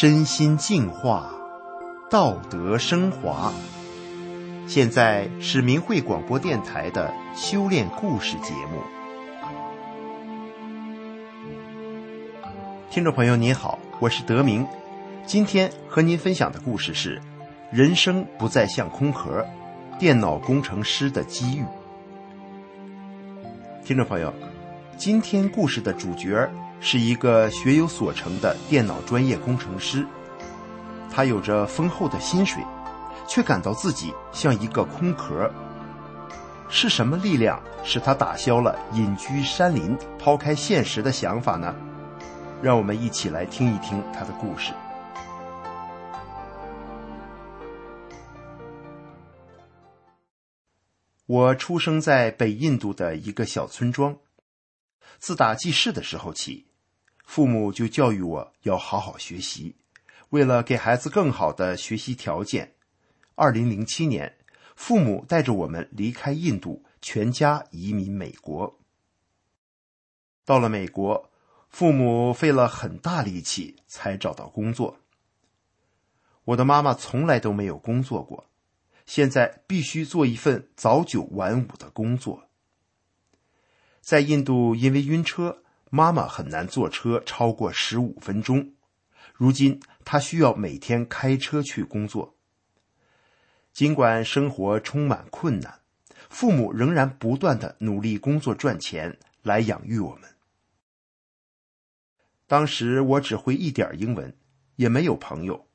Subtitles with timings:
[0.00, 1.37] 身心净化，
[2.10, 3.52] 道德升华。
[4.66, 8.82] 现在是明慧广播电台的修炼故事节目。
[12.90, 14.66] 听众朋友您好，我是德明，
[15.26, 17.20] 今天和您分享的故事是：
[17.70, 19.44] 人生不再像空壳，
[19.98, 21.64] 电脑工程师的机遇。
[23.84, 24.32] 听众朋友，
[24.96, 26.50] 今天故事的主角
[26.80, 30.06] 是一个学有所成的电脑专业工程师，
[31.10, 32.62] 他有着丰厚的薪水，
[33.26, 35.50] 却感到自己像一个空壳。
[36.70, 41.74] 是什么力量使他打消了隐居山林、抛开现实的想法呢？
[42.60, 44.72] 让我们一起来听一听他的故事。
[51.24, 54.16] 我出生在北印度的一个小村庄。
[55.18, 56.66] 自打记事的时候起，
[57.24, 59.76] 父母就教育我要好好学习。
[60.30, 62.74] 为了给孩子更好的学习条件，
[63.34, 64.36] 二零零七年，
[64.76, 68.78] 父母带着我们离开印度，全家移民美国。
[70.44, 71.30] 到了美国，
[71.70, 74.98] 父母费了很大力气才找到工作。
[76.44, 78.48] 我的妈妈从来都没有工作过，
[79.06, 82.44] 现在必须做一份早九晚五的工作。
[84.00, 88.72] 在印度，因为晕车，妈妈很难坐车超过十五分钟。
[89.34, 89.78] 如今，
[90.10, 92.34] 他需要每天开车去工作。
[93.74, 95.80] 尽管生活充满困难，
[96.30, 100.30] 父母仍然不断的努力工作赚钱来养育我们。
[102.46, 104.34] 当时我只会一点英文，
[104.76, 105.66] 也没有朋友。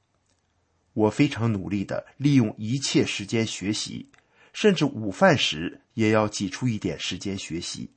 [0.93, 4.09] 我非常努力的利用一切时间学习，
[4.51, 7.91] 甚至午饭时也要挤出一点时间学习。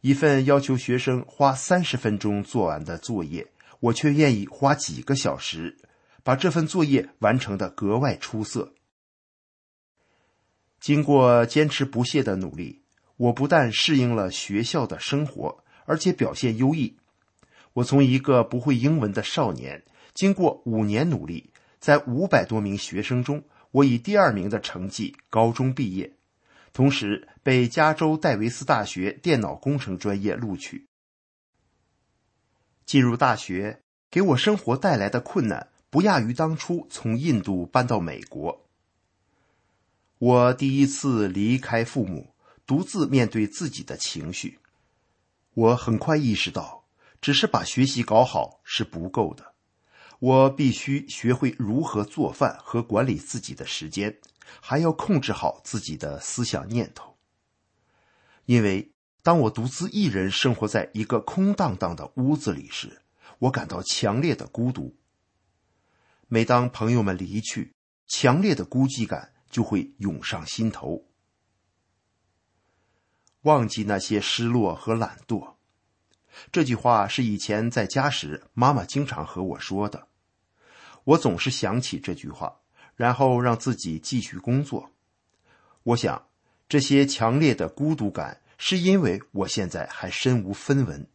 [0.00, 3.48] 一份要求学生花三十分钟做完的作业，
[3.86, 5.76] 我却愿意花几个小时，
[6.22, 8.74] 把这份作业完成的格外出色。
[10.80, 12.82] 经过坚持不懈的努力，
[13.16, 16.96] 我不但适应了学校的生活，而且表现优异。
[17.74, 26.12] 我从一个不会英文的少年，经过五年努力，在五百多名学生中，我以第二名的成绩高中毕业。
[26.72, 30.88] 同时被加州戴维斯大学电脑工程专业录取。
[32.86, 38.66] 进入大学给我生活带来的困难，不亚于当初从印度搬到美国。
[40.18, 42.32] 我第一次离开父母，
[42.64, 44.60] 独自面对自己的情绪。
[45.52, 46.84] 我很快意识到，
[47.20, 49.52] 只是把学习搞好是不够的，
[50.20, 54.18] 我必须学会如何做饭和管理自己的时间。
[54.60, 57.16] 还要控制好自己的思想念头，
[58.44, 58.92] 因为
[59.26, 63.02] 当我独自一人生活在一个空荡荡的屋子里时，
[63.40, 64.94] 我感到强烈的孤独。
[66.28, 67.74] 每当朋友们离去，
[68.06, 71.06] 强烈的孤寂感就会涌上心头。
[73.42, 75.54] 忘记那些失落和懒惰，
[76.52, 80.06] 这句话是以前在家时妈妈经常和我说的，
[81.02, 82.60] 我总是想起这句话。
[82.94, 84.92] 然后让自己继续工作。
[85.82, 86.28] 我想，
[86.68, 91.08] 这些强烈的孤独感是因为我现在还身无分文。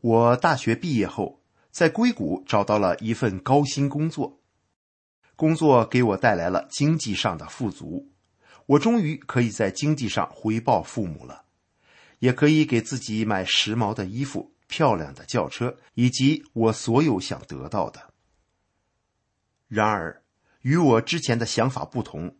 [0.00, 4.40] 我大学毕业后，在硅谷找到了一份高薪工作，
[5.36, 8.10] 工作给我带来了经济上的富足。
[8.66, 11.44] 我终于可以在经济上回报父母了，
[12.20, 18.14] 也可以给自己买时髦的衣服、漂亮的轿车，以及我所有想得到的。
[19.66, 20.22] 然而，
[20.62, 22.36] 与我之前的想法不同。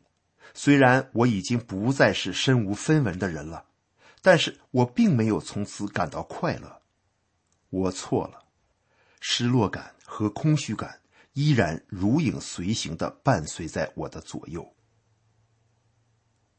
[0.55, 3.67] 虽然我已经不再是身无分文的人了，
[4.23, 6.82] 但是我并没有从此感到快乐。
[7.70, 8.44] 我错了，
[9.20, 11.00] 失落感和空虚感
[11.35, 14.75] 依然如影随形的伴随在我的左右。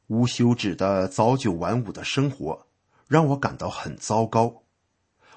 [0.07, 2.67] 无休止的早九晚五的生活
[3.07, 4.63] 让我感到很糟糕。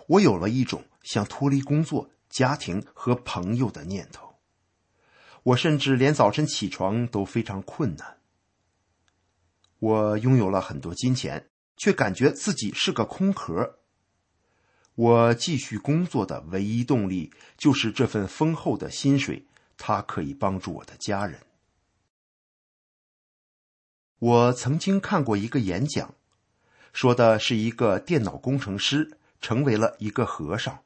[0.07, 4.35] 我有了一种想脱离工作、家庭和朋友的念头。
[5.43, 8.19] 我甚至连早晨起床都非常困难。
[9.85, 13.81] 我拥有了很多金钱，却感觉自己是个空壳。
[14.95, 19.45] 我继续工作的唯一动力就是这份丰厚的薪水，
[19.77, 21.39] 它可以帮助我的家人。
[24.21, 26.15] 我曾经看过一个演讲，
[26.95, 30.83] 说的是一个电脑工程师成为了一个和尚。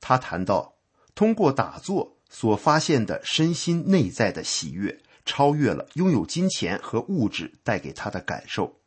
[0.00, 0.74] 他谈到，
[1.14, 8.80] 通过打坐所发现的身心内在的喜悦，超越了拥有金钱和物质带给他的感受。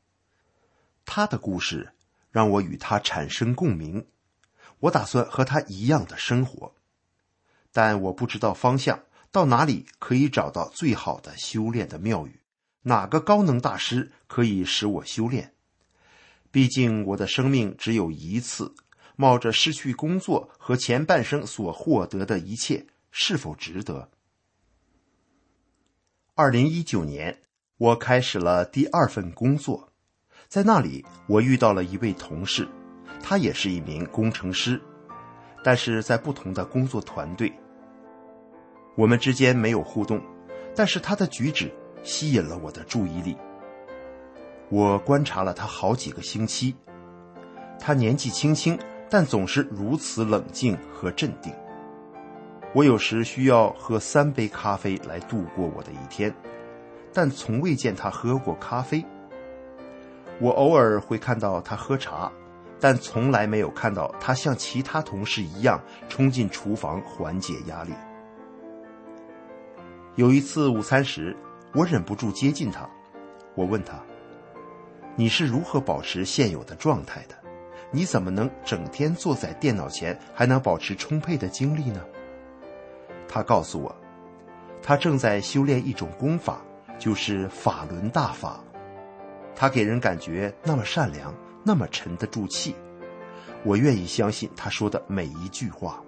[1.05, 1.93] 他的故事
[2.31, 4.07] 让我与他产生共鸣。
[4.79, 6.73] 我打算和他一样的生活，
[7.71, 12.41] 但我不知道方向，到哪里可以找到最好的修炼的庙宇？
[12.81, 15.53] 哪个高能大师可以使我修炼？
[16.51, 18.75] 毕竟我的生命只有一次，
[19.15, 24.11] 冒着失去工作和前半生所获得的一切，是否值得？
[26.37, 27.33] 二零一九年，
[27.77, 29.93] 我开始了第二份工作，
[30.49, 32.67] 在那里我遇到了一位同事。
[33.23, 34.81] 他也是一名工程师，
[35.63, 37.53] 但是在不同的工作团队。
[38.97, 40.21] 我们之间没有互动，
[40.75, 41.73] 但是他的举止
[42.03, 43.37] 吸引了我的注意力。
[44.67, 46.75] 我观察了他好几个星期，
[47.79, 48.77] 他年纪轻轻，
[49.09, 51.53] 但总是如此冷静和镇定。
[52.75, 56.31] 我有时需要喝三杯咖啡来度过我的一天，
[57.13, 59.03] 但从未见他喝过咖啡。
[60.41, 62.31] 我偶尔会看到他喝茶。
[62.77, 67.93] 但从来没有看到他像其他同事一样冲进厨房缓解压力。
[70.15, 71.35] 有一次午餐时，
[71.73, 72.87] 我忍不住接近他，
[73.55, 73.97] 我问他
[75.15, 77.35] ：“你是如何保持现有的状态的？
[77.91, 82.01] 你怎么能整天坐在电脑前还能保持充沛的精力呢？”
[83.35, 83.93] 他告诉我，
[84.81, 86.61] 他正在修炼一种功法，
[86.97, 88.63] 就是法轮大法。
[89.53, 91.35] 他给人感觉那么善良。
[91.61, 92.75] 那么沉得住气，
[93.63, 96.01] 我愿意相信他说的每一句话。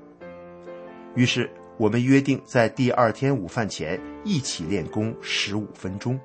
[1.16, 6.18] 于是我们约定在第二天午饭前一起练功十五分钟。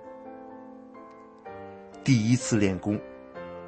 [2.04, 3.00] 第一次练功，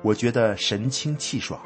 [0.02, 1.58] 我觉得神清气爽。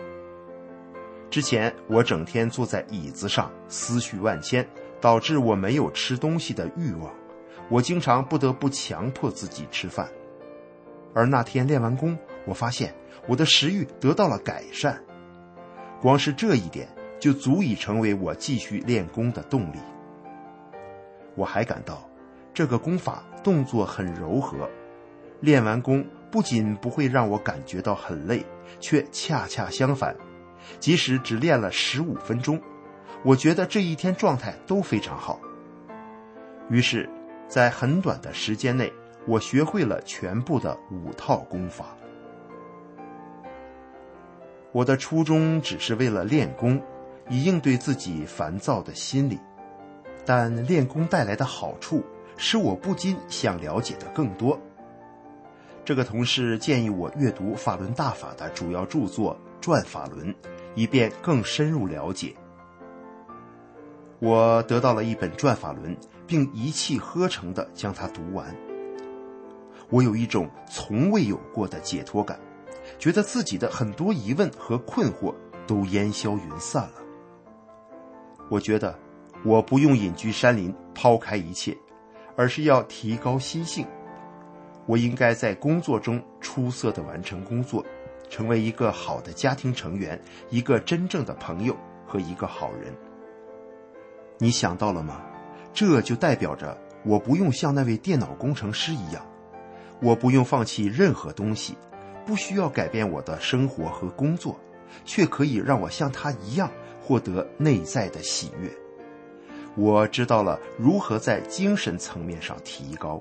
[1.28, 4.66] 之前我整天坐在椅子上，思绪万千，
[5.00, 7.12] 导致我没有吃东西的欲望。
[7.68, 10.08] 我经常不得不强迫自己吃饭。
[11.14, 12.94] 而那天练完功，我发现。
[13.26, 15.04] 我的食欲得到了改善，
[16.00, 16.88] 光是这一点
[17.20, 19.78] 就足以成为我继续练功的动力。
[21.34, 22.08] 我还感到，
[22.54, 24.66] 这个功法动作很柔和，
[25.40, 28.46] 练完功不仅不会让我感觉到很累，
[28.80, 30.16] 却恰恰相反，
[30.80, 32.58] 即使只练了十五分钟，
[33.24, 35.40] 我觉得这一天状态都非常好。
[36.70, 37.08] 于是，
[37.48, 38.92] 在很短的时间内，
[39.26, 41.96] 我学会了全部的五套功法。
[44.70, 46.80] 我的初衷只是为了练功，
[47.28, 49.38] 以应对自己烦躁的心理。
[50.24, 52.04] 但练功带来的好处，
[52.36, 54.60] 使我不禁想了解的更多。
[55.84, 60.32] 这个同事建议我阅读法轮大法的主要著作《转法轮》，
[60.74, 62.34] 以便更深入了解。
[64.18, 65.94] 我得到了一本《转法轮》，
[66.26, 68.54] 并一气呵成地将它读完。
[69.90, 72.38] 我有一种从未有过的解脱感。
[72.98, 75.34] 觉得自己的很多疑问和困惑
[75.66, 76.94] 都烟消云散了。
[78.48, 78.98] 我觉得
[79.44, 81.76] 我不用隐居山林，抛开一切，
[82.34, 83.87] 而是要提高心性。
[84.87, 87.84] 我应该在工作中出色的完成工作，
[88.30, 92.92] 成为一个好的家庭成员，一个真正的朋友和一个好人。
[94.38, 95.21] 你想到了吗？
[95.75, 99.25] 这就代表着我不用像那位电脑工程师一样，
[100.00, 101.76] 我不用放弃任何东西。
[102.26, 104.61] 不需要改变我的生活和工作，
[105.07, 108.71] 却可以让我像他一样获得内在的喜悦。
[109.75, 113.18] 我知道了如何在精神层面上提高。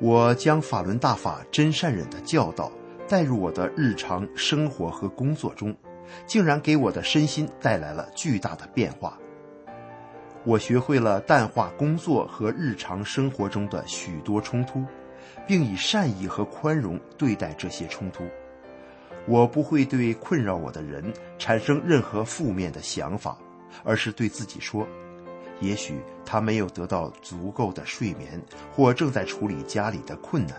[0.00, 2.72] 我将法轮大法真善忍的教导
[3.06, 5.72] 带入我的日常生活和工作中，
[6.26, 9.16] 竟然给我的身心带来了巨大的变化。
[10.44, 14.84] 我学会了淡化工作和日常生活中的许多冲突。
[15.46, 18.24] 并以善意和宽容对待这些冲突。
[19.26, 23.36] 我不会对困扰我的人产生任何负面的想法，
[23.82, 24.86] 而是对自己说：
[25.60, 28.40] 也许他没有得到足够的睡眠，
[28.72, 30.56] 或正在处理家里的困难，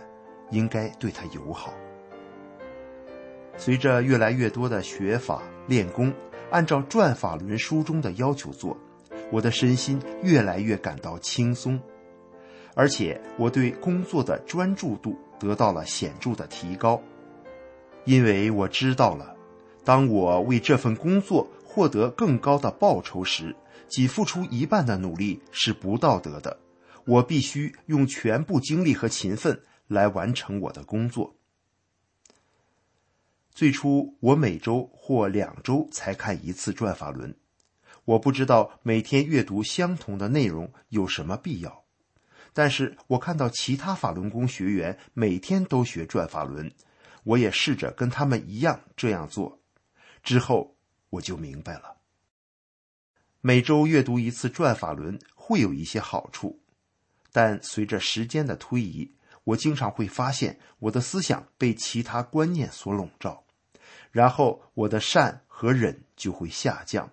[0.50, 1.72] 应该对他友好。
[3.56, 6.12] 随着越来越多的学法练功，
[6.50, 8.76] 按照《转法轮》书中的要求做，
[9.32, 11.80] 我的身心越来越感到轻松。
[12.74, 17.02] 而且我对工作的专注度得到了显著的提高，
[18.04, 19.36] 因为我知道了，
[19.84, 23.54] 当我为这份工作获得更高的报酬时，
[23.88, 26.58] 仅付出一半的努力是不道德的。
[27.04, 31.34] 我必须用全部精力和勤奋来完成我的工作。
[33.50, 37.34] 最初，我每周或两周才看一次转法轮。
[38.04, 41.84] 我不知道每天阅读相同的内容有什么必要，
[42.52, 46.72] 但是我看到其他法轮功学员每天都学转法轮，
[47.24, 49.60] 我也试着跟他们一样这样做。
[50.22, 50.76] 之后
[51.10, 51.96] 我就明白了，
[53.40, 56.60] 每周阅读一次转法轮会有一些好处，
[57.32, 59.14] 但随着时间的推移。
[59.44, 63.42] 我经常会发现我的思想被其他观念所笼罩，
[64.12, 67.10] 然后我的善和忍就会下降。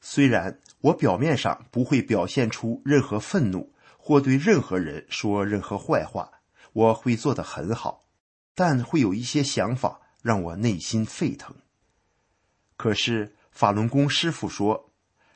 [0.00, 6.30] 虽然我表面上不会表现出任何愤怒或对任何人说任何坏话，
[6.72, 8.04] 我会做得很好，
[8.54, 11.56] 但会有一些想法让我内心沸腾。
[12.76, 14.92] 可是法轮功师傅说，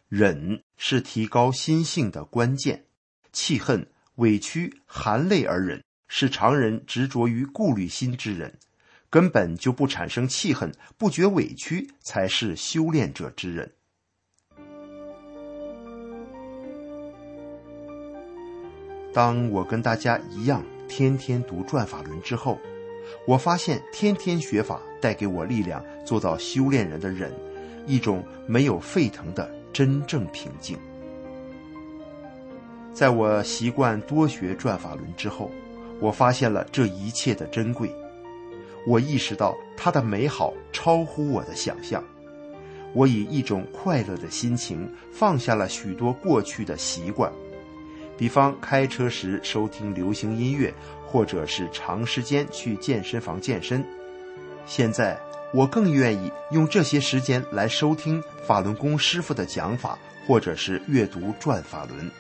[0.08, 2.84] 忍是提高心性的关键，
[3.32, 5.82] 气恨、委屈、含泪而忍。
[6.12, 8.58] 是常人执着于顾虑心之人，
[9.08, 13.72] 根本就不产生气恨、不觉委屈，才是修炼者之人。
[19.12, 22.58] 当我跟大家一样天天读转法轮之后，
[23.26, 27.32] 我发现天天学法带给我力量，做到修炼人的忍，
[27.86, 30.78] 一种没有沸腾的真正平静。
[32.92, 35.50] 在我习惯多学转法轮之后。
[36.02, 37.94] 我发现了这一切的珍贵，
[38.86, 42.02] 我意识到它的美好超乎我的想象。
[42.94, 47.30] 我以一种快乐的心情放下了许多过去的习惯，
[48.20, 50.74] 比方开车时收听流行音乐，
[51.06, 53.82] 或者是长时间去健身房健身。
[54.66, 55.18] 现在
[55.54, 62.10] 我更愿意用这些时间来收听法轮功师傅的讲法，或者是阅读转法轮。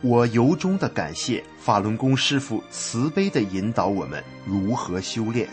[0.00, 5.48] 我由衷的感谢法轮功师傅慈悲的引导我们如何修炼。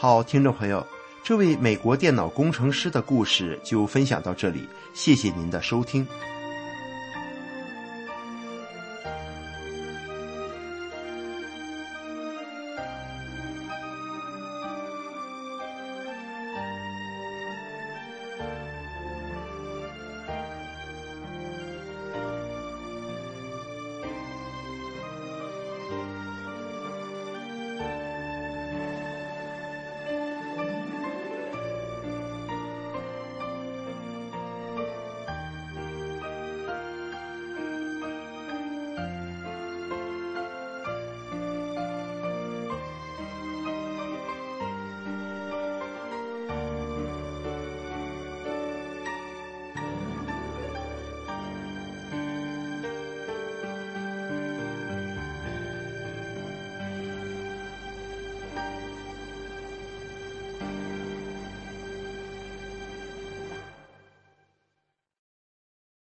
[0.00, 0.86] 好，听众朋友。
[1.22, 6.08] 这位美国电脑工程师的故事就分享到这里，谢谢您的收听。